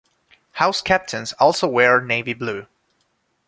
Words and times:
House 0.53 0.81
Captains 0.81 1.31
also 1.33 1.67
wear 1.67 2.01
navy 2.01 2.33
blue. 2.33 2.65